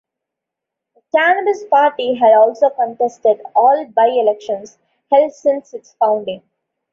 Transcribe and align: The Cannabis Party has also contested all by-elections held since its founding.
The 0.95 1.01
Cannabis 1.15 1.63
Party 1.65 2.15
has 2.15 2.31
also 2.35 2.71
contested 2.71 3.39
all 3.55 3.85
by-elections 3.85 4.79
held 5.11 5.31
since 5.31 5.75
its 5.75 5.93
founding. 5.99 6.41